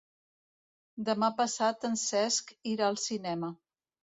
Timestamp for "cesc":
2.07-2.53